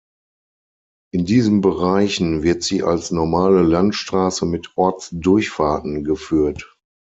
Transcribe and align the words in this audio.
In 1.13 1.25
diesen 1.25 1.61
Bereichen 1.61 2.41
wird 2.41 2.63
sie 2.63 2.81
als 2.81 3.11
normale 3.11 3.61
Landstraße 3.61 4.47
mit 4.47 4.73
Ortsdurchfahrten 4.75 6.03
geführt. 6.03 6.75